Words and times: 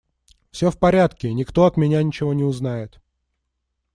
Все 0.49 0.71
в 0.71 0.79
порядке, 0.79 1.27
и 1.27 1.33
никто 1.35 1.65
от 1.65 1.77
меня 1.77 2.01
ничего 2.01 2.33
не 2.33 2.43
узнает. 2.43 2.99